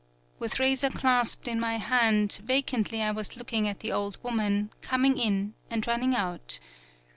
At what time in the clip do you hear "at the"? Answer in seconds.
3.67-3.91